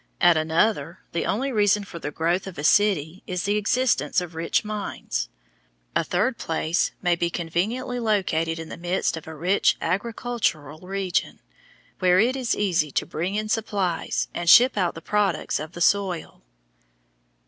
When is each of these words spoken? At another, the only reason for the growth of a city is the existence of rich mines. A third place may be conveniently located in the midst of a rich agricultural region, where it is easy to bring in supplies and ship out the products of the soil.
At 0.19 0.35
another, 0.35 0.97
the 1.11 1.27
only 1.27 1.51
reason 1.51 1.83
for 1.83 1.99
the 1.99 2.09
growth 2.09 2.47
of 2.47 2.57
a 2.57 2.63
city 2.63 3.21
is 3.27 3.43
the 3.43 3.55
existence 3.57 4.19
of 4.19 4.33
rich 4.33 4.65
mines. 4.65 5.29
A 5.95 6.03
third 6.03 6.39
place 6.39 6.89
may 7.03 7.15
be 7.15 7.29
conveniently 7.29 7.99
located 7.99 8.57
in 8.57 8.69
the 8.69 8.77
midst 8.77 9.15
of 9.15 9.27
a 9.27 9.35
rich 9.35 9.77
agricultural 9.79 10.79
region, 10.79 11.39
where 11.99 12.19
it 12.19 12.35
is 12.35 12.55
easy 12.55 12.89
to 12.89 13.05
bring 13.05 13.35
in 13.35 13.47
supplies 13.47 14.27
and 14.33 14.49
ship 14.49 14.75
out 14.75 14.95
the 14.95 15.01
products 15.03 15.59
of 15.59 15.73
the 15.73 15.81
soil. 15.81 16.41